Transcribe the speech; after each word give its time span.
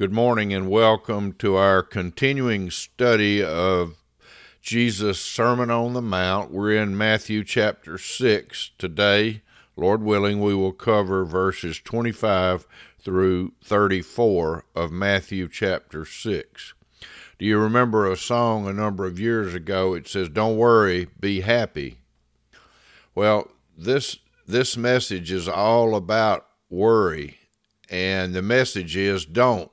Good 0.00 0.14
morning 0.14 0.54
and 0.54 0.70
welcome 0.70 1.34
to 1.34 1.56
our 1.56 1.82
continuing 1.82 2.70
study 2.70 3.44
of 3.44 3.96
Jesus' 4.62 5.20
Sermon 5.20 5.70
on 5.70 5.92
the 5.92 6.00
Mount. 6.00 6.50
We're 6.50 6.72
in 6.72 6.96
Matthew 6.96 7.44
chapter 7.44 7.98
6 7.98 8.70
today. 8.78 9.42
Lord 9.76 10.02
willing, 10.02 10.40
we 10.40 10.54
will 10.54 10.72
cover 10.72 11.26
verses 11.26 11.78
25 11.80 12.66
through 12.98 13.52
34 13.62 14.64
of 14.74 14.90
Matthew 14.90 15.50
chapter 15.50 16.06
6. 16.06 16.72
Do 17.38 17.44
you 17.44 17.58
remember 17.58 18.10
a 18.10 18.16
song 18.16 18.66
a 18.66 18.72
number 18.72 19.04
of 19.04 19.20
years 19.20 19.52
ago? 19.52 19.92
It 19.92 20.08
says, 20.08 20.30
Don't 20.30 20.56
worry, 20.56 21.08
be 21.20 21.42
happy. 21.42 21.98
Well, 23.14 23.50
this 23.76 24.16
this 24.46 24.78
message 24.78 25.30
is 25.30 25.46
all 25.46 25.94
about 25.94 26.46
worry, 26.70 27.39
and 27.90 28.32
the 28.32 28.42
message 28.42 28.96
is 28.96 29.26
don't. 29.26 29.70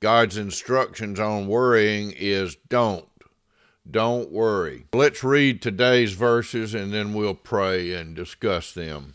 God's 0.00 0.36
instructions 0.36 1.18
on 1.18 1.48
worrying 1.48 2.12
is 2.16 2.56
don't. 2.68 3.08
Don't 3.90 4.30
worry. 4.30 4.86
Let's 4.92 5.24
read 5.24 5.62
today's 5.62 6.12
verses 6.12 6.74
and 6.74 6.92
then 6.92 7.14
we'll 7.14 7.34
pray 7.34 7.92
and 7.94 8.14
discuss 8.14 8.72
them. 8.72 9.14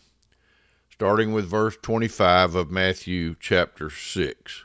Starting 0.90 1.32
with 1.32 1.48
verse 1.48 1.76
25 1.80 2.54
of 2.54 2.70
Matthew 2.70 3.36
chapter 3.38 3.90
6. 3.90 4.64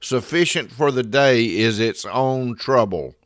Sufficient 0.00 0.72
for 0.72 0.90
the 0.90 1.02
day 1.02 1.44
is 1.44 1.78
its 1.78 2.04
own 2.06 2.56
trouble. 2.56 3.16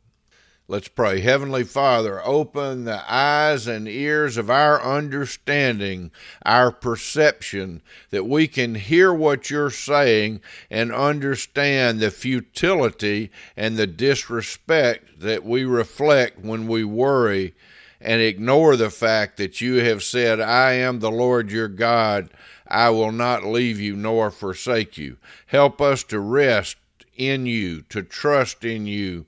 Let's 0.67 0.87
pray. 0.87 1.21
Heavenly 1.21 1.63
Father, 1.63 2.25
open 2.25 2.85
the 2.85 3.03
eyes 3.07 3.67
and 3.67 3.87
ears 3.87 4.35
of 4.35 4.49
our 4.49 4.81
understanding, 4.83 6.11
our 6.43 6.71
perception, 6.71 7.83
that 8.09 8.25
we 8.25 8.47
can 8.47 8.73
hear 8.73 9.13
what 9.13 9.51
you're 9.51 9.69
saying 9.69 10.41
and 10.71 10.91
understand 10.91 11.99
the 11.99 12.09
futility 12.09 13.29
and 13.55 13.77
the 13.77 13.85
disrespect 13.85 15.19
that 15.19 15.45
we 15.45 15.65
reflect 15.65 16.39
when 16.39 16.67
we 16.67 16.83
worry 16.83 17.53
and 18.01 18.21
ignore 18.21 18.75
the 18.75 18.89
fact 18.89 19.37
that 19.37 19.61
you 19.61 19.75
have 19.83 20.03
said, 20.03 20.39
I 20.39 20.73
am 20.73 20.99
the 20.99 21.11
Lord 21.11 21.51
your 21.51 21.67
God. 21.67 22.29
I 22.67 22.89
will 22.89 23.11
not 23.11 23.45
leave 23.45 23.79
you 23.79 23.95
nor 23.95 24.31
forsake 24.31 24.97
you. 24.97 25.17
Help 25.47 25.81
us 25.81 26.03
to 26.05 26.19
rest 26.19 26.77
in 27.15 27.45
you, 27.45 27.81
to 27.83 28.01
trust 28.03 28.65
in 28.65 28.85
you, 28.87 29.25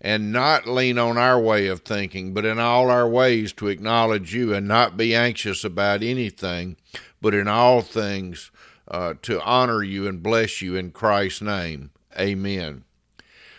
and 0.00 0.32
not 0.32 0.66
lean 0.66 0.98
on 0.98 1.18
our 1.18 1.40
way 1.40 1.66
of 1.66 1.80
thinking, 1.80 2.32
but 2.34 2.44
in 2.44 2.58
all 2.58 2.90
our 2.90 3.08
ways 3.08 3.52
to 3.54 3.68
acknowledge 3.68 4.34
you 4.34 4.54
and 4.54 4.68
not 4.68 4.96
be 4.96 5.14
anxious 5.14 5.64
about 5.64 6.02
anything, 6.02 6.76
but 7.20 7.34
in 7.34 7.48
all 7.48 7.80
things 7.80 8.50
uh, 8.88 9.14
to 9.22 9.42
honor 9.42 9.82
you 9.82 10.06
and 10.06 10.22
bless 10.22 10.62
you 10.62 10.76
in 10.76 10.90
Christ's 10.90 11.42
name. 11.42 11.90
Amen. 12.18 12.84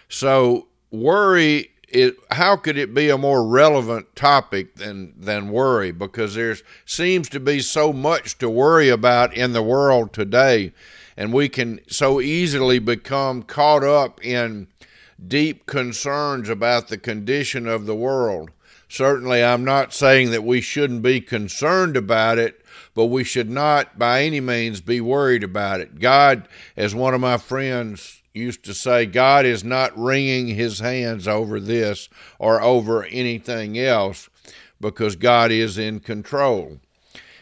So, 0.08 0.68
worry 0.90 1.72
it, 1.88 2.16
how 2.32 2.58
could 2.58 2.78
it 2.78 2.94
be 2.94 3.10
a 3.10 3.18
more 3.18 3.46
relevant 3.46 4.16
topic 4.16 4.76
than 4.76 5.14
than 5.18 5.50
worry? 5.50 5.92
Because 5.92 6.36
there 6.36 6.56
seems 6.86 7.30
to 7.30 7.40
be 7.40 7.60
so 7.60 7.94
much 7.94 8.38
to 8.40 8.50
worry 8.50 8.90
about 8.90 9.34
in 9.34 9.54
the 9.54 9.64
world 9.64 10.14
today 10.14 10.74
and 11.16 11.34
we 11.34 11.50
can 11.50 11.80
so 11.88 12.22
easily 12.22 12.78
become 12.78 13.42
caught 13.42 13.84
up 13.84 14.24
in 14.24 14.68
deep 15.28 15.66
concerns 15.66 16.48
about 16.48 16.90
the 16.90 16.98
condition 16.98 17.68
of 17.68 17.86
the 17.86 17.96
world. 17.96 18.52
Certainly 18.88 19.44
I'm 19.44 19.66
not 19.66 19.94
saying 19.94 20.32
that 20.32 20.44
we 20.44 20.62
shouldn't 20.62 21.02
be 21.02 21.20
concerned 21.22 21.98
about 21.98 22.38
it 22.38 22.62
but 22.94 23.06
we 23.06 23.24
should 23.24 23.50
not 23.50 24.00
by 24.00 24.24
any 24.24 24.42
means 24.42 24.82
be 24.82 25.00
worried 25.00 25.44
about 25.44 25.80
it. 25.80 26.00
God 26.00 26.48
as 26.76 26.96
one 26.96 27.14
of 27.14 27.22
my 27.22 27.38
friends 27.38 28.22
used 28.38 28.64
to 28.66 28.74
say 28.74 29.06
God 29.06 29.46
is 29.46 29.64
not 29.64 29.98
wringing 29.98 30.48
his 30.48 30.80
hands 30.80 31.28
over 31.28 31.60
this 31.60 32.10
or 32.40 32.62
over 32.62 33.04
anything 33.06 33.78
else 33.78 34.30
because 34.80 35.16
God 35.16 35.52
is 35.52 35.78
in 35.78 36.00
control. 36.00 36.80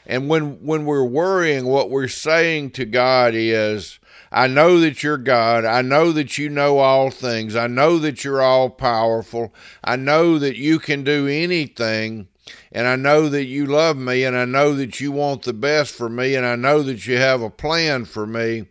And 0.08 0.30
when 0.30 0.64
when 0.64 0.86
we're 0.86 1.04
worrying 1.04 1.66
what 1.66 1.90
we're 1.90 2.08
saying 2.08 2.72
to 2.72 2.86
God 2.86 3.34
is 3.36 4.00
I 4.32 4.48
know 4.48 4.80
that 4.82 5.02
you're 5.02 5.18
God. 5.18 5.66
I 5.66 5.82
know 5.82 6.12
that 6.12 6.38
you 6.38 6.50
know 6.50 6.80
all 6.80 7.10
things. 7.10 7.56
I 7.56 7.68
know 7.68 8.00
that 8.00 8.24
you're 8.24 8.42
all 8.42 8.70
powerful. 8.70 9.54
I 9.84 9.96
know 9.96 10.38
that 10.40 10.58
you 10.58 10.78
can 10.80 11.04
do 11.04 11.28
anything. 11.28 12.28
And 12.72 12.86
I 12.88 12.98
know 12.98 13.30
that 13.30 13.46
you 13.46 13.66
love 13.66 13.98
me. 13.98 14.26
And 14.26 14.36
I 14.36 14.46
know 14.46 14.76
that 14.76 15.00
you 15.00 15.12
want 15.12 15.44
the 15.44 15.54
best 15.54 15.96
for 15.96 16.10
me. 16.10 16.36
And 16.36 16.46
I 16.46 16.56
know 16.56 16.84
that 16.84 17.08
you 17.08 17.18
have 17.18 17.42
a 17.42 17.50
plan 17.50 18.06
for 18.06 18.28
me 18.28 18.66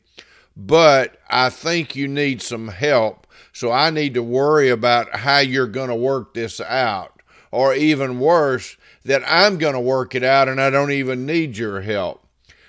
but 0.57 1.19
I 1.29 1.51
think 1.51 1.97
you 1.97 2.09
need 2.09 2.43
some 2.43 2.69
help. 2.69 3.27
So 3.53 3.71
I 3.71 3.91
need 3.91 4.15
to 4.15 4.23
worry 4.23 4.71
about 4.71 5.17
how 5.17 5.39
you're 5.39 5.67
going 5.67 5.89
to 5.89 5.95
work 5.95 6.35
this 6.35 6.61
out. 6.61 7.11
Or 7.51 7.73
even 7.73 8.19
worse, 8.19 8.77
that 9.05 9.23
I'm 9.27 9.59
going 9.59 9.75
to 9.75 9.81
work 9.81 10.15
it 10.15 10.25
out 10.25 10.49
and 10.49 10.61
I 10.61 10.71
don't 10.71 10.91
even 10.91 11.25
need 11.25 11.57
your 11.57 11.83
help. 11.83 12.27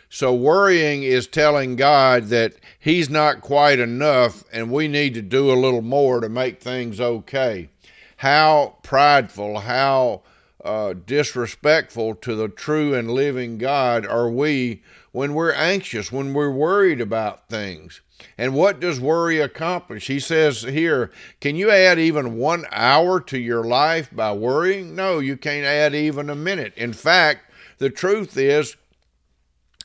So 0.09 0.33
worrying 0.33 1.03
is 1.03 1.27
telling 1.27 1.75
God 1.75 2.25
that 2.25 2.53
He's 2.79 3.09
not 3.09 3.41
quite 3.41 3.79
enough 3.79 4.43
and 4.53 4.71
we 4.71 4.87
need 4.87 5.15
to 5.15 5.21
do 5.21 5.51
a 5.51 5.59
little 5.59 5.81
more 5.81 6.21
to 6.21 6.29
make 6.29 6.61
things 6.61 7.01
okay. 7.01 7.69
How 8.17 8.77
prideful, 8.83 9.59
how 9.59 10.21
uh, 10.65 10.93
disrespectful 10.93 12.15
to 12.15 12.35
the 12.35 12.49
true 12.49 12.93
and 12.93 13.11
living 13.11 13.57
God 13.57 14.05
are 14.05 14.29
we 14.29 14.81
when 15.11 15.33
we're 15.33 15.53
anxious, 15.53 16.11
when 16.11 16.33
we're 16.33 16.51
worried 16.51 16.99
about 16.99 17.47
things. 17.47 18.01
And 18.37 18.53
what 18.53 18.79
does 18.79 18.99
worry 18.99 19.39
accomplish? 19.39 20.07
He 20.07 20.19
says 20.19 20.63
here, 20.63 21.11
can 21.39 21.55
you 21.55 21.69
add 21.69 21.99
even 21.99 22.37
one 22.37 22.65
hour 22.71 23.19
to 23.21 23.37
your 23.37 23.63
life 23.63 24.09
by 24.11 24.33
worrying? 24.33 24.95
No, 24.95 25.19
you 25.19 25.37
can't 25.37 25.65
add 25.65 25.93
even 25.93 26.29
a 26.29 26.35
minute. 26.35 26.73
In 26.75 26.93
fact, 26.93 27.51
the 27.77 27.89
truth 27.89 28.35
is, 28.37 28.75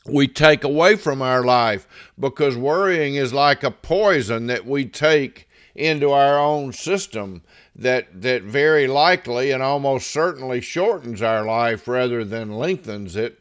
we 0.05 0.27
take 0.27 0.63
away 0.63 0.95
from 0.95 1.21
our 1.21 1.43
life 1.43 1.87
because 2.19 2.57
worrying 2.57 3.15
is 3.15 3.33
like 3.33 3.63
a 3.63 3.71
poison 3.71 4.47
that 4.47 4.65
we 4.65 4.85
take 4.85 5.47
into 5.75 6.11
our 6.11 6.37
own 6.37 6.73
system 6.73 7.41
that 7.75 8.21
that 8.21 8.43
very 8.43 8.87
likely 8.87 9.51
and 9.51 9.63
almost 9.63 10.11
certainly 10.11 10.61
shortens 10.61 11.21
our 11.21 11.45
life 11.45 11.87
rather 11.87 12.23
than 12.23 12.57
lengthens 12.57 13.15
it. 13.15 13.39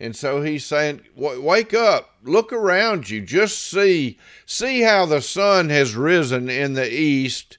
And 0.00 0.14
so 0.14 0.42
he's 0.42 0.64
saying, 0.64 1.00
wake 1.16 1.74
up, 1.74 2.14
look 2.22 2.52
around 2.52 3.10
you, 3.10 3.20
just 3.20 3.58
see, 3.58 4.16
see 4.46 4.82
how 4.82 5.06
the 5.06 5.20
sun 5.20 5.70
has 5.70 5.96
risen 5.96 6.48
in 6.48 6.74
the 6.74 6.92
east 6.92 7.58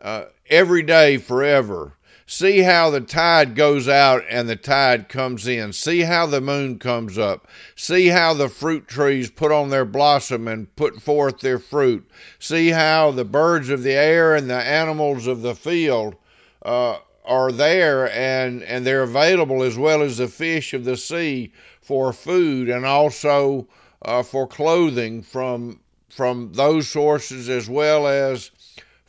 uh, 0.00 0.26
every 0.48 0.82
day 0.82 1.18
forever. 1.18 1.92
See 2.26 2.60
how 2.60 2.88
the 2.88 3.02
tide 3.02 3.54
goes 3.54 3.86
out 3.86 4.22
and 4.30 4.48
the 4.48 4.56
tide 4.56 5.08
comes 5.10 5.46
in. 5.46 5.74
See 5.74 6.00
how 6.00 6.24
the 6.26 6.40
moon 6.40 6.78
comes 6.78 7.18
up. 7.18 7.46
See 7.76 8.08
how 8.08 8.32
the 8.32 8.48
fruit 8.48 8.88
trees 8.88 9.30
put 9.30 9.52
on 9.52 9.68
their 9.68 9.84
blossom 9.84 10.48
and 10.48 10.74
put 10.74 11.02
forth 11.02 11.40
their 11.40 11.58
fruit. 11.58 12.08
See 12.38 12.70
how 12.70 13.10
the 13.10 13.26
birds 13.26 13.68
of 13.68 13.82
the 13.82 13.92
air 13.92 14.34
and 14.34 14.48
the 14.48 14.54
animals 14.54 15.26
of 15.26 15.42
the 15.42 15.54
field 15.54 16.16
uh, 16.62 16.98
are 17.26 17.52
there 17.52 18.10
and, 18.10 18.62
and 18.62 18.86
they're 18.86 19.02
available 19.02 19.62
as 19.62 19.76
well 19.76 20.02
as 20.02 20.16
the 20.16 20.28
fish 20.28 20.72
of 20.72 20.84
the 20.84 20.96
sea 20.96 21.52
for 21.82 22.12
food 22.12 22.70
and 22.70 22.86
also 22.86 23.68
uh, 24.02 24.22
for 24.22 24.46
clothing 24.46 25.22
from 25.22 25.80
from 26.08 26.52
those 26.52 26.88
sources 26.88 27.48
as 27.48 27.68
well 27.68 28.06
as 28.06 28.52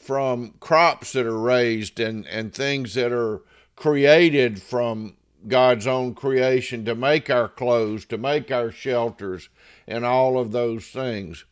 from 0.05 0.53
crops 0.59 1.13
that 1.13 1.25
are 1.25 1.39
raised 1.39 1.99
and, 1.99 2.27
and 2.27 2.53
things 2.53 2.93
that 2.93 3.11
are 3.11 3.41
created 3.75 4.61
from 4.61 5.15
God's 5.47 5.87
own 5.87 6.13
creation 6.13 6.85
to 6.85 6.95
make 6.95 7.29
our 7.29 7.47
clothes, 7.47 8.05
to 8.05 8.17
make 8.17 8.51
our 8.51 8.71
shelters, 8.71 9.49
and 9.87 10.05
all 10.05 10.39
of 10.39 10.51
those 10.51 10.85
things. 10.85 11.43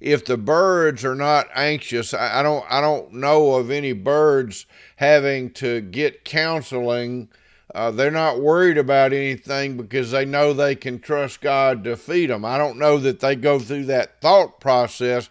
If 0.00 0.24
the 0.24 0.36
birds 0.36 1.04
are 1.04 1.14
not 1.14 1.48
anxious, 1.54 2.12
I 2.12 2.42
don't 2.42 2.64
I 2.68 2.80
don't 2.80 3.14
know 3.14 3.54
of 3.54 3.70
any 3.70 3.92
birds 3.92 4.66
having 4.96 5.52
to 5.52 5.80
get 5.80 6.24
counseling. 6.24 7.28
Uh, 7.74 7.90
they're 7.90 8.10
not 8.10 8.40
worried 8.40 8.76
about 8.76 9.12
anything 9.12 9.76
because 9.76 10.10
they 10.10 10.24
know 10.24 10.52
they 10.52 10.74
can 10.74 10.98
trust 10.98 11.40
God 11.40 11.84
to 11.84 11.96
feed 11.96 12.30
them. 12.30 12.44
I 12.44 12.58
don't 12.58 12.78
know 12.78 12.98
that 12.98 13.20
they 13.20 13.36
go 13.36 13.58
through 13.58 13.86
that 13.86 14.20
thought 14.20 14.60
process 14.60 15.30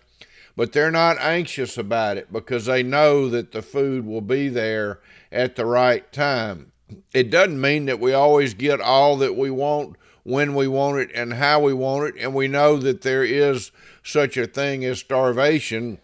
but 0.56 0.71
they're 0.71 0.92
not 0.92 1.18
anxious 1.19 1.77
about 1.77 2.18
it 2.18 2.31
because 2.31 2.65
they 2.65 2.83
know 2.83 3.30
that 3.30 3.51
the 3.51 3.62
food 3.62 4.06
will 4.06 4.21
be 4.21 4.50
there 4.50 5.00
at 5.31 5.56
the 5.56 5.65
right 5.65 6.12
time. 6.12 6.71
It 7.13 7.30
doesn't 7.30 7.59
mean 7.59 7.86
that 7.86 8.00
we 8.00 8.13
always 8.13 8.53
get 8.53 8.81
all 8.81 9.18
that 9.18 9.36
we 9.36 9.50
want 9.50 9.95
when 10.24 10.53
we 10.53 10.68
want 10.68 11.00
it 11.00 11.09
and 11.15 11.33
how 11.33 11.59
we 11.62 11.74
want 11.74 12.07
it, 12.07 12.21
and 12.21 12.33
we 12.33 12.48
know 12.48 12.77
that 12.77 13.01
there 13.01 13.24
is 13.24 13.71
such 14.03 14.38
a 14.38 14.45
thing 14.45 14.86
as 14.86 15.00
starvation. 15.00 16.00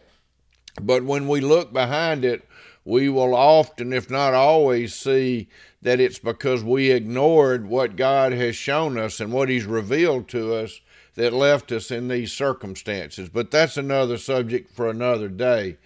But 0.82 1.04
when 1.04 1.28
we 1.28 1.42
look 1.42 1.74
behind 1.74 2.24
it, 2.26 2.48
we 2.86 3.10
will 3.10 3.36
often, 3.36 3.92
if 3.92 4.10
not 4.10 4.34
always, 4.34 4.96
see 4.96 5.50
that 5.82 6.00
it's 6.00 6.20
because 6.20 6.64
we 6.64 6.92
ignored 6.92 7.68
what 7.68 7.96
God 7.96 8.32
has 8.32 8.56
shown 8.56 8.98
us 8.98 9.20
and 9.20 9.32
what 9.32 9.50
He's 9.50 9.66
revealed 9.66 10.30
to 10.30 10.56
us 10.56 10.80
that 11.18 11.34
left 11.34 11.72
us 11.72 11.92
in 11.92 12.08
these 12.08 12.32
circumstances. 12.32 13.28
But 13.28 13.52
that's 13.52 13.76
another 13.76 14.18
subject 14.18 14.72
for 14.72 14.88
another 14.88 15.28
day. 15.28 15.78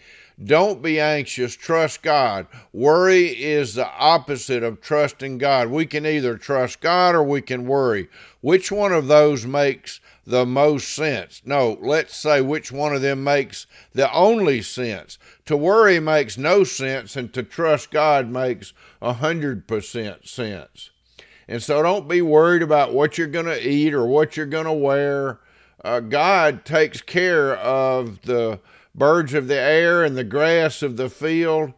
Don't 0.43 0.81
be 0.81 0.99
anxious, 0.99 1.55
trust 1.55 2.01
God. 2.01 2.47
Worry 2.73 3.27
is 3.27 3.75
the 3.75 3.87
opposite 3.87 4.61
of 4.61 4.81
trusting 4.81 5.37
God. 5.37 5.69
We 5.69 5.85
can 5.85 6.05
either 6.05 6.35
trust 6.35 6.81
God 6.81 7.15
or 7.15 7.23
we 7.23 7.41
can 7.41 7.65
worry. 7.65 8.09
Which 8.41 8.71
one 8.71 8.91
of 8.91 9.07
those 9.07 9.45
makes 9.45 10.01
the 10.25 10.45
most 10.45 10.93
sense? 10.93 11.41
No, 11.45 11.77
let's 11.79 12.15
say 12.15 12.41
which 12.41 12.71
one 12.71 12.93
of 12.93 13.01
them 13.01 13.23
makes 13.23 13.67
the 13.93 14.11
only 14.11 14.61
sense. 14.61 15.17
To 15.45 15.55
worry 15.55 15.99
makes 15.99 16.37
no 16.37 16.63
sense, 16.63 17.15
and 17.15 17.31
to 17.33 17.43
trust 17.43 17.91
God 17.91 18.29
makes 18.29 18.73
a 19.01 19.13
hundred 19.13 19.67
percent 19.67 20.27
sense. 20.27 20.89
And 21.47 21.61
so 21.61 21.81
don't 21.81 22.07
be 22.07 22.21
worried 22.21 22.61
about 22.61 22.93
what 22.93 23.17
you're 23.17 23.27
going 23.27 23.45
to 23.45 23.67
eat 23.67 23.93
or 23.93 24.05
what 24.05 24.37
you're 24.37 24.45
going 24.45 24.65
to 24.65 24.73
wear. 24.73 25.39
Uh, 25.83 25.99
God 25.99 26.63
takes 26.63 27.01
care 27.01 27.55
of 27.57 28.21
the 28.21 28.59
birds 28.93 29.33
of 29.33 29.47
the 29.47 29.59
air 29.59 30.03
and 30.03 30.15
the 30.15 30.23
grass 30.23 30.81
of 30.81 30.97
the 30.97 31.09
field. 31.09 31.73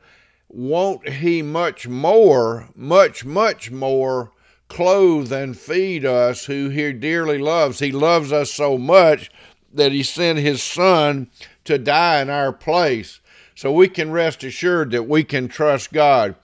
Won't 0.50 1.08
He 1.08 1.42
much 1.42 1.88
more, 1.88 2.70
much, 2.76 3.26
much 3.26 3.72
more 3.72 4.32
clothe 4.68 5.32
and 5.32 5.58
feed 5.58 6.06
us 6.06 6.46
who 6.46 6.70
He 6.70 6.92
dearly 6.94 7.38
loves? 7.38 7.80
He 7.80 7.92
loves 7.92 8.32
us 8.32 8.52
so 8.52 8.78
much 8.78 9.32
that 9.74 9.92
He 9.92 10.04
sent 10.04 10.40
His 10.40 10.62
Son 10.62 11.30
to 11.64 11.78
die 11.78 12.22
in 12.22 12.30
our 12.30 12.52
place. 12.52 13.20
So 13.56 13.72
we 13.72 13.88
can 13.88 14.12
rest 14.12 14.44
assured 14.44 14.92
that 14.92 15.08
we 15.08 15.24
can 15.24 15.48
trust 15.48 15.94
God 15.94 16.36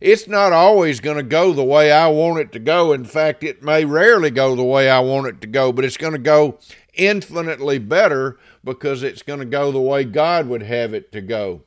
it's 0.00 0.28
not 0.28 0.52
always 0.52 1.00
going 1.00 1.16
to 1.16 1.22
go 1.22 1.52
the 1.52 1.64
way 1.64 1.90
I 1.90 2.08
want 2.08 2.40
it 2.40 2.52
to 2.52 2.58
go. 2.58 2.92
In 2.92 3.04
fact, 3.04 3.42
it 3.42 3.62
may 3.62 3.84
rarely 3.84 4.30
go 4.30 4.54
the 4.54 4.64
way 4.64 4.90
I 4.90 5.00
want 5.00 5.26
it 5.26 5.40
to 5.40 5.46
go, 5.46 5.72
but 5.72 5.84
it's 5.84 5.96
going 5.96 6.12
to 6.12 6.18
go 6.18 6.58
infinitely 6.94 7.78
better 7.78 8.38
because 8.64 9.02
it's 9.02 9.22
going 9.22 9.38
to 9.38 9.46
go 9.46 9.70
the 9.72 9.80
way 9.80 10.04
God 10.04 10.48
would 10.48 10.62
have 10.62 10.92
it 10.92 11.12
to 11.12 11.20
go. 11.20 11.62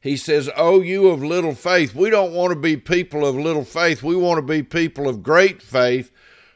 He 0.00 0.16
says, 0.16 0.48
Oh, 0.56 0.82
you 0.82 1.08
of 1.08 1.22
little 1.22 1.54
faith. 1.54 1.94
We 1.94 2.10
don't 2.10 2.32
want 2.32 2.52
to 2.52 2.58
be 2.58 2.76
people 2.76 3.26
of 3.26 3.34
little 3.34 3.64
faith. 3.64 4.02
We 4.02 4.14
want 4.14 4.38
to 4.38 4.42
be 4.42 4.62
people 4.62 5.08
of 5.08 5.22
great 5.22 5.62
faith, 5.62 6.12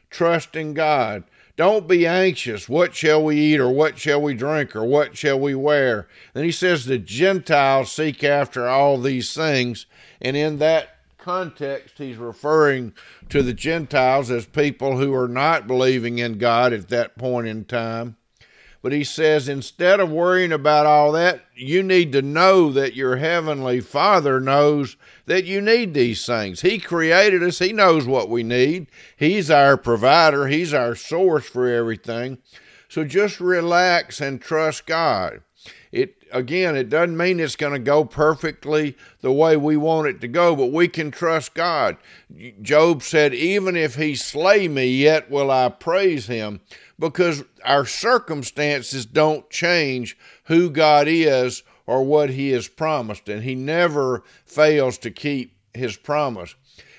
trusting 0.09 0.73
God. 0.73 1.23
Don't 1.57 1.87
be 1.87 2.07
anxious. 2.07 2.69
What 2.69 2.95
shall 2.95 3.23
we 3.23 3.37
eat, 3.37 3.59
or 3.59 3.69
what 3.69 3.97
shall 3.97 4.21
we 4.21 4.33
drink, 4.33 4.75
or 4.75 4.85
what 4.85 5.17
shall 5.17 5.39
we 5.39 5.53
wear? 5.53 6.07
Then 6.33 6.45
he 6.45 6.51
says, 6.51 6.85
The 6.85 6.97
Gentiles 6.97 7.91
seek 7.91 8.23
after 8.23 8.67
all 8.67 8.97
these 8.97 9.33
things. 9.33 9.85
And 10.21 10.37
in 10.37 10.59
that 10.59 10.97
context, 11.17 11.97
he's 11.97 12.17
referring 12.17 12.93
to 13.29 13.41
the 13.41 13.53
Gentiles 13.53 14.31
as 14.31 14.45
people 14.45 14.97
who 14.97 15.13
are 15.13 15.27
not 15.27 15.67
believing 15.67 16.19
in 16.19 16.37
God 16.37 16.73
at 16.73 16.89
that 16.89 17.17
point 17.17 17.47
in 17.47 17.65
time. 17.65 18.17
But 18.81 18.93
he 18.93 19.03
says, 19.03 19.47
instead 19.47 19.99
of 19.99 20.09
worrying 20.09 20.51
about 20.51 20.87
all 20.87 21.11
that, 21.11 21.41
you 21.55 21.83
need 21.83 22.11
to 22.13 22.23
know 22.23 22.71
that 22.71 22.95
your 22.95 23.17
heavenly 23.17 23.79
Father 23.79 24.39
knows 24.39 24.97
that 25.27 25.45
you 25.45 25.61
need 25.61 25.93
these 25.93 26.25
things. 26.25 26.61
He 26.61 26.79
created 26.79 27.43
us, 27.43 27.59
He 27.59 27.73
knows 27.73 28.07
what 28.07 28.27
we 28.27 28.41
need. 28.41 28.87
He's 29.15 29.51
our 29.51 29.77
provider, 29.77 30.47
He's 30.47 30.73
our 30.73 30.95
source 30.95 31.45
for 31.45 31.67
everything. 31.67 32.39
So 32.89 33.05
just 33.05 33.39
relax 33.39 34.19
and 34.19 34.41
trust 34.41 34.87
God. 34.87 35.41
It 35.91 36.15
again, 36.31 36.75
it 36.75 36.89
doesn't 36.89 37.17
mean 37.17 37.39
it's 37.39 37.55
going 37.55 37.73
to 37.73 37.79
go 37.79 38.05
perfectly 38.05 38.95
the 39.21 39.31
way 39.31 39.57
we 39.57 39.75
want 39.77 40.07
it 40.07 40.21
to 40.21 40.27
go, 40.27 40.55
but 40.55 40.71
we 40.71 40.87
can 40.87 41.11
trust 41.11 41.53
God. 41.53 41.97
Job 42.61 43.03
said, 43.03 43.33
Even 43.33 43.75
if 43.75 43.95
he 43.95 44.15
slay 44.15 44.67
me, 44.67 44.87
yet 44.87 45.29
will 45.29 45.51
I 45.51 45.69
praise 45.69 46.27
him, 46.27 46.61
because 46.97 47.43
our 47.65 47.85
circumstances 47.85 49.05
don't 49.05 49.49
change 49.49 50.17
who 50.45 50.69
God 50.69 51.07
is 51.07 51.63
or 51.85 52.03
what 52.03 52.29
he 52.29 52.51
has 52.51 52.67
promised, 52.67 53.27
and 53.27 53.43
he 53.43 53.55
never 53.55 54.23
fails 54.45 54.97
to 54.99 55.11
keep 55.11 55.57
his 55.73 55.97
promise. 55.97 56.55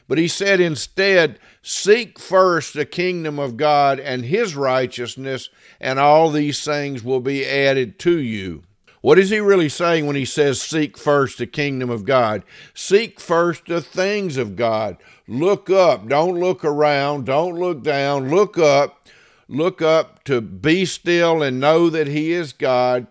But 0.08 0.18
he 0.18 0.28
said 0.28 0.60
instead, 0.60 1.38
Seek 1.62 2.18
first 2.18 2.74
the 2.74 2.84
kingdom 2.84 3.38
of 3.38 3.56
God 3.56 4.00
and 4.00 4.24
his 4.24 4.56
righteousness, 4.56 5.48
and 5.80 5.98
all 5.98 6.30
these 6.30 6.64
things 6.64 7.02
will 7.02 7.20
be 7.20 7.46
added 7.46 7.98
to 8.00 8.18
you. 8.18 8.62
What 9.00 9.18
is 9.18 9.30
he 9.30 9.40
really 9.40 9.68
saying 9.68 10.06
when 10.06 10.16
he 10.16 10.24
says, 10.24 10.62
Seek 10.62 10.96
first 10.96 11.38
the 11.38 11.46
kingdom 11.46 11.90
of 11.90 12.04
God? 12.04 12.44
Seek 12.72 13.18
first 13.18 13.66
the 13.66 13.80
things 13.80 14.36
of 14.36 14.54
God. 14.54 14.96
Look 15.26 15.70
up. 15.70 16.08
Don't 16.08 16.38
look 16.38 16.64
around. 16.64 17.26
Don't 17.26 17.58
look 17.58 17.82
down. 17.82 18.30
Look 18.30 18.58
up. 18.58 19.06
Look 19.48 19.82
up 19.82 20.22
to 20.24 20.40
be 20.40 20.84
still 20.84 21.42
and 21.42 21.58
know 21.58 21.90
that 21.90 22.06
he 22.06 22.32
is 22.32 22.52
God. 22.52 23.08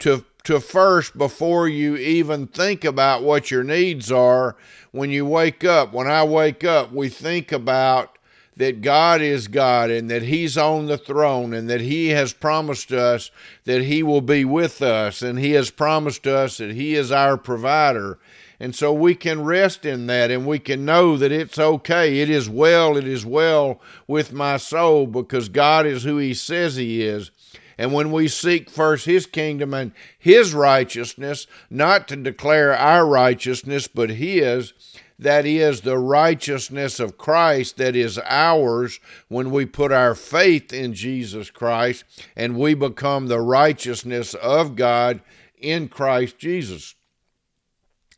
To, 0.00 0.24
to 0.46 0.60
first, 0.60 1.18
before 1.18 1.66
you 1.68 1.96
even 1.96 2.46
think 2.46 2.84
about 2.84 3.24
what 3.24 3.50
your 3.50 3.64
needs 3.64 4.12
are, 4.12 4.56
when 4.92 5.10
you 5.10 5.26
wake 5.26 5.64
up, 5.64 5.92
when 5.92 6.06
I 6.06 6.22
wake 6.22 6.62
up, 6.62 6.92
we 6.92 7.08
think 7.08 7.50
about 7.50 8.16
that 8.56 8.80
God 8.80 9.20
is 9.20 9.48
God 9.48 9.90
and 9.90 10.08
that 10.08 10.22
He's 10.22 10.56
on 10.56 10.86
the 10.86 10.98
throne 10.98 11.52
and 11.52 11.68
that 11.68 11.80
He 11.80 12.08
has 12.10 12.32
promised 12.32 12.92
us 12.92 13.32
that 13.64 13.82
He 13.82 14.04
will 14.04 14.20
be 14.20 14.44
with 14.44 14.82
us 14.82 15.20
and 15.20 15.38
He 15.38 15.50
has 15.52 15.70
promised 15.70 16.28
us 16.28 16.58
that 16.58 16.70
He 16.70 16.94
is 16.94 17.10
our 17.10 17.36
provider. 17.36 18.18
And 18.60 18.72
so 18.74 18.92
we 18.92 19.16
can 19.16 19.42
rest 19.42 19.84
in 19.84 20.06
that 20.06 20.30
and 20.30 20.46
we 20.46 20.60
can 20.60 20.84
know 20.84 21.16
that 21.16 21.32
it's 21.32 21.58
okay. 21.58 22.20
It 22.20 22.30
is 22.30 22.48
well, 22.48 22.96
it 22.96 23.06
is 23.06 23.26
well 23.26 23.80
with 24.06 24.32
my 24.32 24.58
soul 24.58 25.08
because 25.08 25.48
God 25.48 25.86
is 25.86 26.04
who 26.04 26.18
He 26.18 26.34
says 26.34 26.76
He 26.76 27.02
is. 27.02 27.32
And 27.78 27.92
when 27.92 28.10
we 28.10 28.28
seek 28.28 28.70
first 28.70 29.04
His 29.04 29.26
kingdom 29.26 29.74
and 29.74 29.92
His 30.18 30.54
righteousness, 30.54 31.46
not 31.70 32.08
to 32.08 32.16
declare 32.16 32.76
our 32.76 33.06
righteousness, 33.06 33.86
but 33.88 34.10
His, 34.10 34.72
that 35.18 35.46
is 35.46 35.80
the 35.80 35.98
righteousness 35.98 37.00
of 37.00 37.18
Christ 37.18 37.78
that 37.78 37.96
is 37.96 38.18
ours 38.24 39.00
when 39.28 39.50
we 39.50 39.64
put 39.64 39.92
our 39.92 40.14
faith 40.14 40.72
in 40.72 40.94
Jesus 40.94 41.50
Christ 41.50 42.04
and 42.36 42.58
we 42.58 42.74
become 42.74 43.26
the 43.26 43.40
righteousness 43.40 44.34
of 44.34 44.76
God 44.76 45.20
in 45.58 45.88
Christ 45.88 46.38
Jesus. 46.38 46.94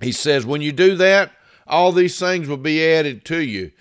He 0.00 0.12
says, 0.12 0.44
when 0.46 0.60
you 0.60 0.72
do 0.72 0.96
that, 0.96 1.32
all 1.66 1.92
these 1.92 2.18
things 2.18 2.48
will 2.48 2.56
be 2.56 2.84
added 2.84 3.24
to 3.26 3.40
you. 3.42 3.72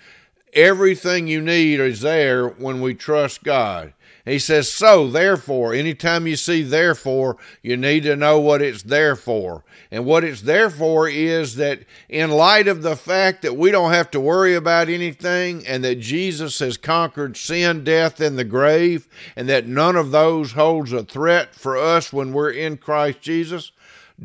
Everything 0.52 1.26
you 1.26 1.40
need 1.40 1.80
is 1.80 2.00
there 2.00 2.48
when 2.48 2.80
we 2.80 2.94
trust 2.94 3.42
God. 3.42 3.94
He 4.24 4.38
says, 4.38 4.70
So, 4.70 5.08
therefore, 5.08 5.72
anytime 5.72 6.26
you 6.26 6.36
see 6.36 6.62
therefore, 6.62 7.36
you 7.62 7.76
need 7.76 8.02
to 8.02 8.16
know 8.16 8.38
what 8.38 8.60
it's 8.60 8.82
there 8.82 9.16
for. 9.16 9.64
And 9.90 10.04
what 10.04 10.24
it's 10.24 10.42
there 10.42 10.70
for 10.70 11.08
is 11.08 11.56
that 11.56 11.80
in 12.08 12.30
light 12.30 12.68
of 12.68 12.82
the 12.82 12.96
fact 12.96 13.42
that 13.42 13.56
we 13.56 13.70
don't 13.70 13.92
have 13.92 14.10
to 14.10 14.20
worry 14.20 14.54
about 14.54 14.88
anything 14.88 15.66
and 15.66 15.82
that 15.84 16.00
Jesus 16.00 16.58
has 16.58 16.76
conquered 16.76 17.36
sin, 17.36 17.84
death, 17.84 18.20
and 18.20 18.38
the 18.38 18.44
grave, 18.44 19.08
and 19.34 19.48
that 19.48 19.66
none 19.66 19.96
of 19.96 20.10
those 20.10 20.52
holds 20.52 20.92
a 20.92 21.04
threat 21.04 21.54
for 21.54 21.76
us 21.76 22.12
when 22.12 22.32
we're 22.32 22.50
in 22.50 22.76
Christ 22.76 23.20
Jesus, 23.20 23.72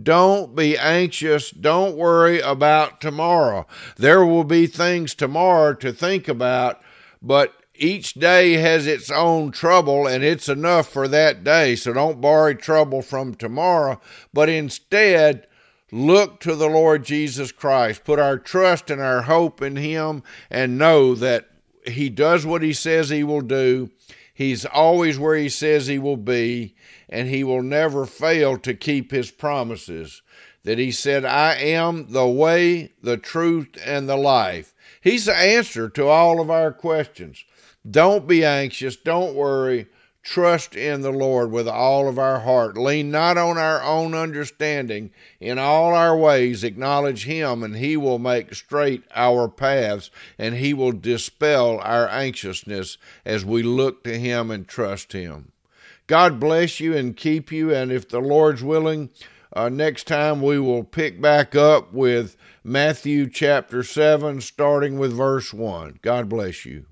don't 0.02 0.56
be 0.56 0.78
anxious. 0.78 1.52
Don't 1.52 1.96
worry 1.96 2.40
about 2.40 3.00
tomorrow. 3.00 3.68
There 3.96 4.26
will 4.26 4.44
be 4.44 4.66
things 4.66 5.14
tomorrow 5.14 5.76
to 5.76 5.94
think 5.94 6.28
about, 6.28 6.82
but 7.22 7.54
each 7.84 8.14
day 8.14 8.54
has 8.54 8.88
its 8.88 9.12
own 9.12 9.52
trouble 9.52 10.08
and 10.08 10.24
it's 10.24 10.48
enough 10.48 10.88
for 10.88 11.08
that 11.10 11.44
day. 11.44 11.76
So 11.76 11.92
don't 11.92 12.22
borrow 12.22 12.54
trouble 12.54 13.02
from 13.02 13.36
tomorrow, 13.36 14.00
but 14.32 14.48
instead 14.48 15.48
look 15.92 16.40
to 16.40 16.56
the 16.56 16.70
Lord 16.70 17.04
Jesus 17.04 17.52
Christ. 17.52 18.06
Put 18.06 18.20
our 18.20 18.38
trust 18.38 18.90
and 18.90 19.02
our 19.02 19.24
hope 19.24 19.62
in 19.62 19.76
Him 19.76 20.24
and 20.50 20.78
know 20.78 21.14
that 21.16 21.50
He 21.86 22.10
does 22.10 22.46
what 22.46 22.64
He 22.64 22.74
says 22.74 23.10
He 23.10 23.24
will 23.24 23.42
do. 23.42 23.92
He's 24.34 24.66
always 24.66 25.20
where 25.20 25.36
He 25.36 25.50
says 25.50 25.88
He 25.88 26.00
will 26.00 26.18
be, 26.18 26.76
and 27.10 27.28
He 27.28 27.44
will 27.44 27.62
never 27.62 28.06
fail 28.06 28.58
to 28.60 28.74
keep 28.74 29.12
His 29.12 29.30
promises. 29.30 30.22
That 30.64 30.80
He 30.80 30.92
said, 30.92 31.26
I 31.26 31.56
am 31.56 32.12
the 32.12 32.28
way, 32.28 32.94
the 33.02 33.18
truth, 33.18 33.78
and 33.86 34.08
the 34.08 34.16
life. 34.16 34.74
He's 35.02 35.26
the 35.26 35.36
answer 35.36 35.90
to 35.90 36.08
all 36.08 36.40
of 36.40 36.50
our 36.50 36.72
questions. 36.72 37.44
Don't 37.90 38.28
be 38.28 38.46
anxious. 38.46 38.96
Don't 38.96 39.36
worry. 39.36 39.88
Trust 40.24 40.74
in 40.78 41.02
the 41.02 41.12
Lord 41.12 41.52
with 41.52 41.68
all 41.68 42.08
of 42.08 42.18
our 42.18 42.40
heart. 42.40 42.78
Lean 42.78 43.12
not 43.12 43.38
on 43.38 43.58
our 43.58 43.84
own 43.84 44.14
understanding. 44.16 45.12
In 45.42 45.60
all 45.60 45.94
our 45.94 46.16
ways, 46.16 46.64
acknowledge 46.64 47.26
Him, 47.26 47.62
and 47.62 47.76
He 47.76 47.98
will 47.98 48.20
make 48.20 48.54
straight 48.54 49.04
our 49.14 49.50
paths, 49.50 50.10
and 50.38 50.56
He 50.56 50.74
will 50.74 50.94
dispel 50.94 51.78
our 51.80 52.08
anxiousness 52.08 52.98
as 53.26 53.44
we 53.44 53.64
look 53.64 54.06
to 54.06 54.18
Him 54.18 54.50
and 54.50 54.66
trust 54.66 55.12
Him. 55.12 55.52
God 56.08 56.40
bless 56.40 56.80
you 56.80 56.96
and 56.96 57.18
keep 57.18 57.52
you. 57.52 57.74
And 57.74 57.92
if 57.92 58.08
the 58.08 58.22
Lord's 58.22 58.64
willing, 58.64 59.10
uh, 59.52 59.68
next 59.68 60.08
time 60.08 60.42
we 60.42 60.58
will 60.58 60.86
pick 60.86 61.20
back 61.22 61.54
up 61.54 61.92
with 61.92 62.38
Matthew 62.64 63.30
chapter 63.30 63.84
7, 63.84 64.40
starting 64.40 64.98
with 64.98 65.12
verse 65.12 65.54
1. 65.54 66.00
God 66.02 66.30
bless 66.30 66.66
you. 66.66 66.86